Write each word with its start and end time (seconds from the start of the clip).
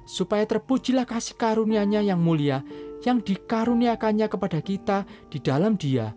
supaya 0.09 0.47
terpujilah 0.47 1.05
kasih 1.05 1.37
karunia-Nya 1.37 2.01
yang 2.01 2.21
mulia 2.21 2.65
yang 3.05 3.23
dikaruniakannya 3.23 4.27
kepada 4.27 4.59
kita 4.59 4.97
di 5.29 5.39
dalam 5.39 5.75
Dia 5.77 6.11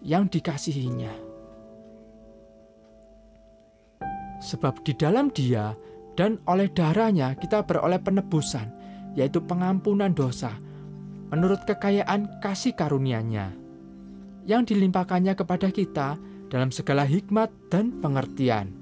yang 0.00 0.26
dikasihinya. 0.30 1.12
Sebab 4.44 4.84
di 4.84 4.92
dalam 4.96 5.32
Dia 5.32 5.72
dan 6.14 6.40
oleh 6.46 6.70
darahnya 6.70 7.34
kita 7.36 7.64
beroleh 7.64 7.98
penebusan, 7.98 8.70
yaitu 9.18 9.42
pengampunan 9.42 10.12
dosa, 10.14 10.52
menurut 11.32 11.62
kekayaan 11.66 12.38
kasih 12.38 12.74
karunia-Nya 12.76 13.63
yang 14.44 14.68
dilimpahkannya 14.68 15.34
kepada 15.36 15.68
kita 15.72 16.16
dalam 16.52 16.70
segala 16.70 17.04
hikmat 17.08 17.50
dan 17.72 17.98
pengertian. 17.98 18.72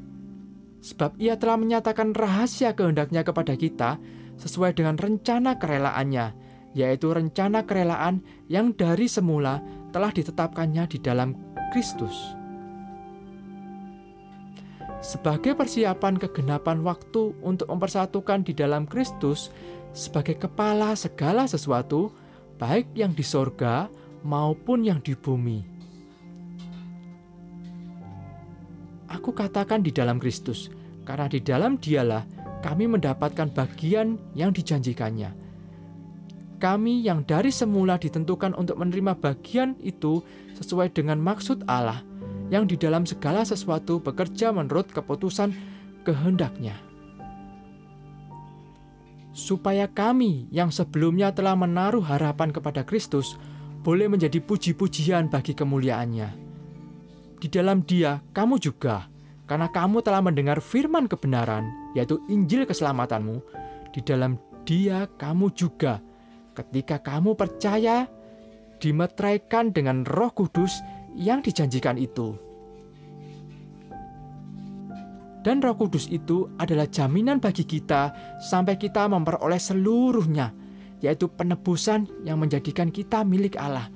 Sebab 0.82 1.14
ia 1.22 1.38
telah 1.38 1.54
menyatakan 1.54 2.10
rahasia 2.10 2.74
kehendaknya 2.74 3.22
kepada 3.22 3.54
kita 3.54 4.02
sesuai 4.42 4.74
dengan 4.74 4.98
rencana 4.98 5.54
kerelaannya, 5.56 6.34
yaitu 6.74 7.14
rencana 7.14 7.62
kerelaan 7.62 8.26
yang 8.50 8.74
dari 8.74 9.06
semula 9.06 9.62
telah 9.94 10.10
ditetapkannya 10.10 10.90
di 10.90 10.98
dalam 10.98 11.38
Kristus. 11.70 12.34
Sebagai 15.02 15.58
persiapan 15.58 16.18
kegenapan 16.18 16.82
waktu 16.86 17.34
untuk 17.42 17.66
mempersatukan 17.70 18.46
di 18.46 18.54
dalam 18.54 18.86
Kristus 18.86 19.50
sebagai 19.90 20.38
kepala 20.38 20.94
segala 20.94 21.46
sesuatu, 21.46 22.10
baik 22.58 22.94
yang 22.94 23.10
di 23.14 23.26
sorga 23.26 23.90
maupun 24.22 24.86
yang 24.86 24.98
di 25.02 25.14
bumi. 25.14 25.62
Aku 29.12 29.36
katakan 29.36 29.84
di 29.84 29.92
dalam 29.92 30.16
Kristus, 30.16 30.72
karena 31.04 31.28
di 31.28 31.44
dalam 31.44 31.76
Dialah 31.76 32.24
kami 32.64 32.88
mendapatkan 32.88 33.52
bagian 33.52 34.16
yang 34.32 34.54
dijanjikannya. 34.54 35.34
Kami 36.62 37.02
yang 37.02 37.26
dari 37.26 37.50
semula 37.50 37.98
ditentukan 37.98 38.54
untuk 38.54 38.78
menerima 38.78 39.18
bagian 39.18 39.74
itu 39.82 40.22
sesuai 40.56 40.94
dengan 40.94 41.18
maksud 41.18 41.66
Allah 41.66 42.06
yang 42.54 42.70
di 42.70 42.78
dalam 42.78 43.02
segala 43.02 43.42
sesuatu 43.42 43.98
bekerja 43.98 44.54
menurut 44.54 44.88
keputusan 44.94 45.50
kehendaknya. 46.06 46.78
Supaya 49.34 49.88
kami 49.90 50.46
yang 50.54 50.68
sebelumnya 50.68 51.34
telah 51.34 51.58
menaruh 51.58 52.04
harapan 52.04 52.52
kepada 52.54 52.86
Kristus 52.86 53.34
boleh 53.82 54.06
menjadi 54.06 54.38
puji-pujian 54.38 55.26
bagi 55.26 55.58
kemuliaannya. 55.58 56.28
Di 57.42 57.50
dalam 57.50 57.82
dia, 57.82 58.22
kamu 58.30 58.62
juga, 58.62 59.10
karena 59.50 59.66
kamu 59.66 59.98
telah 60.06 60.22
mendengar 60.22 60.62
firman 60.62 61.10
kebenaran, 61.10 61.66
yaitu 61.98 62.22
Injil 62.30 62.62
keselamatanmu, 62.62 63.42
di 63.90 64.00
dalam 64.06 64.38
dia 64.62 65.10
kamu 65.18 65.50
juga, 65.50 65.98
ketika 66.54 67.02
kamu 67.02 67.34
percaya, 67.34 68.06
dimeteraikan 68.78 69.74
dengan 69.74 70.06
roh 70.06 70.30
kudus 70.30 70.78
yang 71.18 71.42
dijanjikan 71.42 71.98
itu. 71.98 72.38
Dan 75.42 75.58
roh 75.58 75.74
kudus 75.74 76.06
itu 76.06 76.46
adalah 76.54 76.86
jaminan 76.86 77.42
bagi 77.42 77.66
kita 77.66 78.14
sampai 78.38 78.78
kita 78.78 79.10
memperoleh 79.10 79.58
seluruhnya, 79.58 80.54
yaitu 81.02 81.26
penebusan 81.26 82.06
yang 82.22 82.38
menjadikan 82.38 82.88
kita 82.94 83.26
milik 83.26 83.58
Allah 83.58 83.90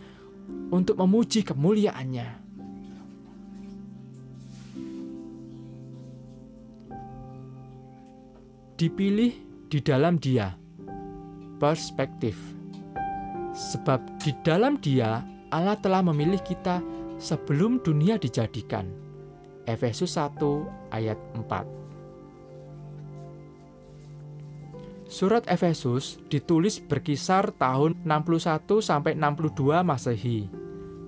untuk 0.74 0.98
memuji 0.98 1.46
kemuliaannya. 1.46 2.44
Dipilih 8.76 9.32
di 9.72 9.78
dalam 9.80 10.20
dia, 10.20 10.52
perspektif. 11.56 12.36
Sebab 13.56 14.20
di 14.20 14.36
dalam 14.44 14.76
dia 14.84 15.24
Allah 15.48 15.80
telah 15.80 16.04
memilih 16.04 16.44
kita 16.44 16.84
sebelum 17.16 17.80
dunia 17.80 18.20
dijadikan. 18.20 18.84
Efesus 19.64 20.20
1 20.20 20.36
ayat 20.92 21.16
4 21.34 21.85
Surat 25.06 25.46
Efesus 25.46 26.18
ditulis 26.26 26.82
berkisar 26.82 27.54
tahun 27.54 27.94
61 28.02 28.82
sampai 28.82 29.14
62 29.14 29.86
Masehi. 29.86 30.50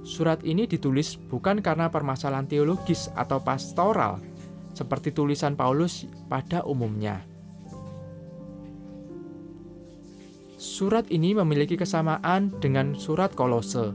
Surat 0.06 0.38
ini 0.46 0.70
ditulis 0.70 1.18
bukan 1.18 1.58
karena 1.58 1.90
permasalahan 1.90 2.46
teologis 2.46 3.10
atau 3.18 3.42
pastoral 3.42 4.22
seperti 4.70 5.10
tulisan 5.10 5.58
Paulus 5.58 6.06
pada 6.30 6.62
umumnya. 6.62 7.26
Surat 10.54 11.10
ini 11.10 11.34
memiliki 11.34 11.74
kesamaan 11.74 12.54
dengan 12.62 12.94
surat 12.94 13.34
Kolose 13.34 13.90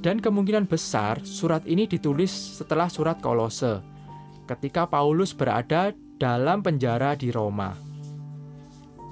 dan 0.00 0.24
kemungkinan 0.24 0.64
besar 0.64 1.20
surat 1.20 1.68
ini 1.68 1.84
ditulis 1.84 2.32
setelah 2.32 2.88
surat 2.88 3.20
Kolose 3.20 3.84
ketika 4.48 4.88
Paulus 4.88 5.36
berada 5.36 5.92
dalam 6.16 6.64
penjara 6.64 7.12
di 7.12 7.28
Roma. 7.28 7.93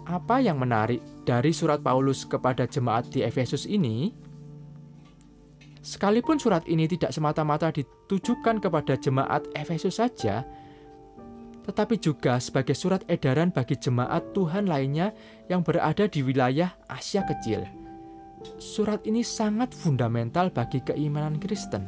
Apa 0.03 0.43
yang 0.43 0.59
menarik 0.59 0.99
dari 1.23 1.55
surat 1.55 1.79
Paulus 1.79 2.27
kepada 2.27 2.67
jemaat 2.67 3.07
di 3.15 3.23
Efesus 3.23 3.71
ini? 3.71 4.11
Sekalipun 5.83 6.39
surat 6.43 6.67
ini 6.67 6.91
tidak 6.91 7.15
semata-mata 7.15 7.71
ditujukan 7.71 8.59
kepada 8.59 8.99
jemaat 8.99 9.47
Efesus 9.55 9.99
saja, 10.03 10.43
tetapi 11.63 11.99
juga 12.03 12.43
sebagai 12.43 12.75
surat 12.75 13.07
edaran 13.07 13.55
bagi 13.55 13.79
jemaat 13.79 14.35
Tuhan 14.35 14.67
lainnya 14.67 15.15
yang 15.47 15.63
berada 15.63 16.11
di 16.11 16.23
wilayah 16.23 16.75
Asia 16.91 17.23
Kecil. 17.23 17.63
Surat 18.59 19.07
ini 19.07 19.23
sangat 19.23 19.71
fundamental 19.71 20.51
bagi 20.51 20.83
keimanan 20.83 21.39
Kristen, 21.39 21.87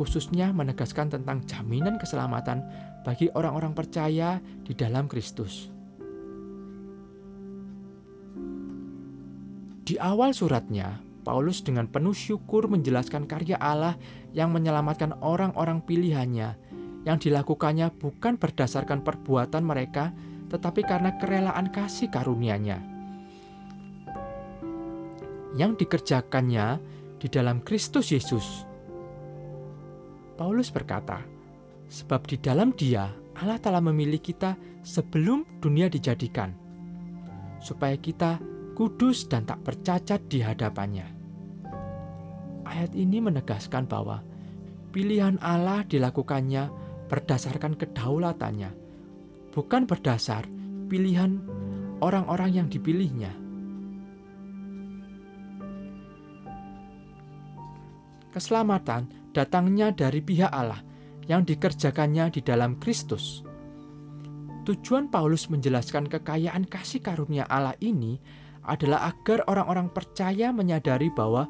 khususnya 0.00 0.48
menegaskan 0.52 1.12
tentang 1.12 1.44
jaminan 1.44 2.00
keselamatan 2.00 2.64
bagi 3.04 3.28
orang-orang 3.36 3.76
percaya 3.76 4.40
di 4.64 4.72
dalam 4.72 5.04
Kristus. 5.04 5.77
Di 9.88 9.96
awal 9.96 10.36
suratnya, 10.36 11.00
Paulus 11.24 11.64
dengan 11.64 11.88
penuh 11.88 12.12
syukur 12.12 12.68
menjelaskan 12.68 13.24
karya 13.24 13.56
Allah 13.56 13.96
yang 14.36 14.52
menyelamatkan 14.52 15.16
orang-orang 15.24 15.80
pilihannya, 15.80 16.60
yang 17.08 17.16
dilakukannya 17.16 17.96
bukan 17.96 18.36
berdasarkan 18.36 19.00
perbuatan 19.00 19.64
mereka, 19.64 20.12
tetapi 20.52 20.84
karena 20.84 21.16
kerelaan 21.16 21.72
kasih 21.72 22.12
karunia-Nya. 22.12 22.84
Yang 25.56 25.80
dikerjakannya 25.80 26.84
di 27.16 27.26
dalam 27.32 27.64
Kristus 27.64 28.12
Yesus. 28.12 28.68
Paulus 30.36 30.68
berkata, 30.68 31.24
"Sebab 31.88 32.28
di 32.28 32.36
dalam 32.36 32.76
Dia 32.76 33.08
Allah 33.40 33.56
telah 33.56 33.80
memilih 33.80 34.20
kita 34.20 34.52
sebelum 34.84 35.48
dunia 35.64 35.88
dijadikan, 35.88 36.52
supaya 37.64 37.96
kita 37.96 38.36
kudus 38.78 39.26
dan 39.26 39.42
tak 39.42 39.66
bercacat 39.66 40.22
di 40.30 40.38
hadapannya. 40.38 41.10
Ayat 42.62 42.94
ini 42.94 43.18
menegaskan 43.18 43.90
bahwa 43.90 44.22
pilihan 44.94 45.34
Allah 45.42 45.82
dilakukannya 45.82 46.70
berdasarkan 47.10 47.74
kedaulatannya, 47.74 48.70
bukan 49.50 49.82
berdasar 49.82 50.46
pilihan 50.86 51.42
orang-orang 51.98 52.54
yang 52.54 52.68
dipilihnya. 52.70 53.34
Keselamatan 58.30 59.34
datangnya 59.34 59.90
dari 59.90 60.22
pihak 60.22 60.54
Allah 60.54 60.86
yang 61.26 61.42
dikerjakannya 61.42 62.30
di 62.30 62.46
dalam 62.46 62.78
Kristus. 62.78 63.42
Tujuan 64.62 65.10
Paulus 65.10 65.50
menjelaskan 65.50 66.06
kekayaan 66.06 66.68
kasih 66.68 67.02
karunia 67.02 67.48
Allah 67.48 67.74
ini 67.82 68.20
adalah 68.68 69.08
agar 69.08 69.48
orang-orang 69.48 69.88
percaya 69.88 70.52
menyadari 70.52 71.08
bahwa 71.08 71.48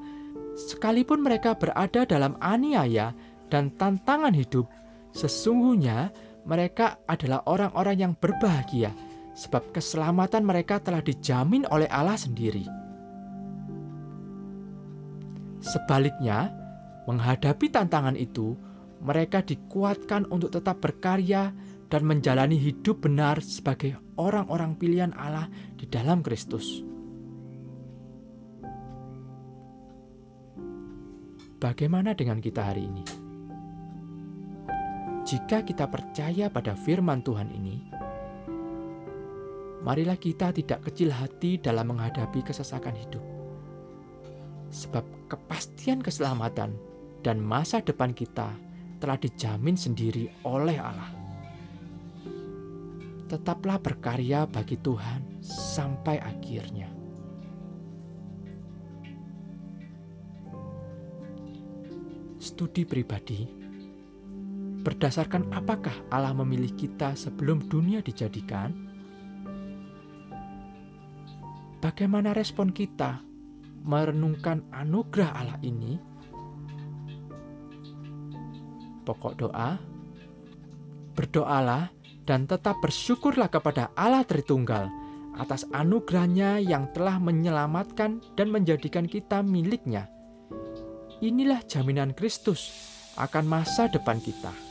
sekalipun 0.55 1.20
mereka 1.20 1.59
berada 1.59 2.06
dalam 2.06 2.38
aniaya 2.38 3.12
dan 3.50 3.75
tantangan 3.75 4.32
hidup, 4.32 4.70
sesungguhnya 5.11 6.15
mereka 6.47 7.03
adalah 7.11 7.44
orang-orang 7.44 7.97
yang 8.09 8.12
berbahagia 8.17 8.94
sebab 9.38 9.70
keselamatan 9.70 10.43
mereka 10.43 10.82
telah 10.82 10.99
dijamin 10.99 11.62
oleh 11.70 11.87
Allah 11.91 12.19
sendiri. 12.19 12.67
Sebaliknya, 15.62 16.50
menghadapi 17.06 17.71
tantangan 17.71 18.19
itu, 18.19 18.55
mereka 18.99 19.43
dikuatkan 19.43 20.26
untuk 20.31 20.50
tetap 20.50 20.82
berkarya 20.82 21.55
dan 21.88 22.03
menjalani 22.05 22.59
hidup 22.59 23.06
benar 23.06 23.38
sebagai 23.41 23.97
orang-orang 24.19 24.75
pilihan 24.75 25.14
Allah 25.14 25.47
di 25.79 25.87
dalam 25.87 26.21
Kristus. 26.21 26.82
Bagaimana 31.58 32.14
dengan 32.14 32.38
kita 32.38 32.70
hari 32.70 32.87
ini? 32.87 33.02
Jika 35.26 35.66
kita 35.66 35.90
percaya 35.90 36.46
pada 36.46 36.78
firman 36.78 37.19
Tuhan 37.26 37.50
ini, 37.50 37.76
marilah 39.82 40.14
kita 40.14 40.55
tidak 40.55 40.87
kecil 40.87 41.10
hati 41.10 41.58
dalam 41.58 41.90
menghadapi 41.90 42.46
kesesakan 42.46 42.94
hidup. 42.94 43.25
Sebab 44.70 45.02
kepastian 45.26 45.99
keselamatan 45.99 46.78
dan 47.26 47.43
masa 47.43 47.82
depan 47.82 48.14
kita 48.14 48.54
telah 49.02 49.19
dijamin 49.19 49.75
sendiri 49.75 50.31
oleh 50.46 50.78
Allah 50.78 51.19
tetaplah 53.28 53.76
berkarya 53.76 54.49
bagi 54.49 54.81
Tuhan 54.81 55.44
sampai 55.44 56.16
akhirnya. 56.16 56.98
Studi 62.58 62.82
pribadi 62.82 63.46
berdasarkan 64.82 65.55
apakah 65.55 65.94
Allah 66.10 66.34
memilih 66.34 66.75
kita 66.75 67.14
sebelum 67.14 67.70
dunia 67.70 68.02
dijadikan? 68.02 68.75
Bagaimana 71.78 72.34
respon 72.34 72.75
kita 72.75 73.22
merenungkan 73.87 74.66
anugerah 74.75 75.31
Allah 75.38 75.58
ini? 75.62 76.02
Pokok 79.06 79.38
doa, 79.38 79.78
berdoalah 81.14 81.94
dan 82.26 82.50
tetap 82.50 82.82
bersyukurlah 82.82 83.54
kepada 83.54 83.94
Allah 83.94 84.26
Tritunggal 84.26 84.90
atas 85.38 85.62
anugerahnya 85.70 86.58
yang 86.58 86.90
telah 86.90 87.22
menyelamatkan 87.22 88.19
dan 88.34 88.50
menjadikan 88.50 89.06
kita 89.06 89.46
miliknya. 89.46 90.18
Inilah 91.19 91.67
jaminan 91.67 92.15
Kristus 92.15 92.70
akan 93.19 93.43
masa 93.50 93.91
depan 93.91 94.23
kita. 94.23 94.68